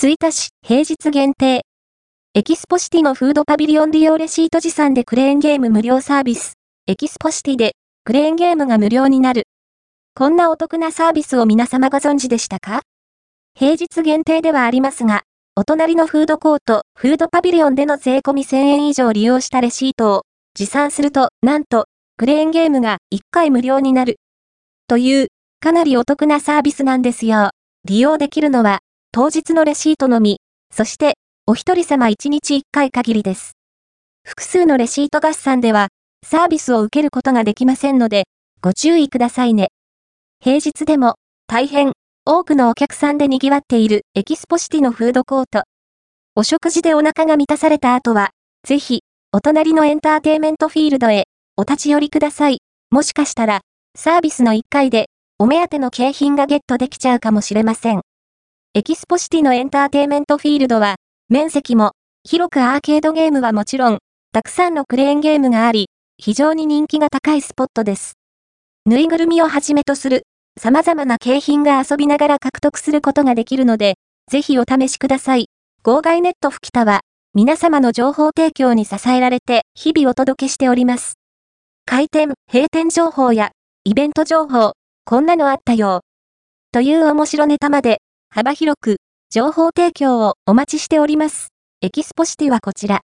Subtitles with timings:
[0.00, 1.62] 吹田市平日限定。
[2.32, 6.52] エキスポシティのフードパビリオン利用レシート持参でクレーンゲーム無料サービス。
[6.86, 7.72] エキスポシティで
[8.04, 9.48] クレーンゲームが無料になる。
[10.14, 12.82] こんなお得なサービスを皆様ご存知でしたか？
[13.58, 15.22] 平日限定ではありますが、
[15.56, 20.22] お隣のフードコート、フードパビリオンでの税込み1000円以上利用したレシートを
[20.54, 21.86] 持参すると、なんと、
[22.16, 24.20] クレーンゲームが1回無料になる。
[24.86, 25.26] という、
[25.58, 27.50] かなりお得なサービスなんですよ。
[27.84, 28.78] 利用できるのは、
[29.18, 30.38] 当日のレシートのみ、
[30.72, 31.14] そして、
[31.44, 33.56] お一人様1日1回限りです。
[34.22, 35.88] 複数のレシート合算では、
[36.24, 38.28] サービスを受けることができませんので、
[38.62, 39.70] ご注意くださいね。
[40.40, 41.16] 平日でも、
[41.48, 41.94] 大変、
[42.26, 45.64] 多くのお客さんで賑わっているエキスポシティのフードコート。
[46.36, 48.30] お食事でお腹が満たされた後は、
[48.64, 49.00] ぜひ、
[49.32, 51.24] お隣のエンターテイメントフィールドへ、
[51.56, 52.58] お立ち寄りください。
[52.90, 53.62] もしかしたら、
[53.96, 55.06] サービスの1回で、
[55.40, 58.02] お目当ての景品がゲットできちゃうかもしれません。
[58.78, 63.98] エキスポシティのエンターテイメントフィールドは、面積も、広くアーケードゲームはもちろん、
[64.32, 68.12] たくさんのクレーンゲームがあり、非常に人気が高いスポットです。
[68.86, 70.22] ぬいぐるみをはじめとする、
[70.56, 73.96] 様々な景品が遊びながら獲得することができるので、
[74.30, 75.46] ぜひお試しください。
[75.82, 77.00] 号外ネット吹田は、
[77.34, 81.14] 皆様の情報提供に支えられて、日々お届けしております。
[81.84, 83.50] 開店、閉店情報や、
[83.82, 86.02] イベント情報、こんなのあったよ。
[86.70, 87.98] という面白ネタまで、
[88.38, 88.98] 幅広く、
[89.30, 91.48] 情報提供をお待ちしております。
[91.80, 92.96] エキスポシティはこちら。